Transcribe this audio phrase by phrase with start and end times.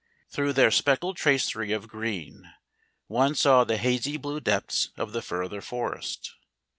[0.31, 2.51] Through their speckled tracery of green
[3.05, 6.33] one saw the hazy blue depths of the further forest.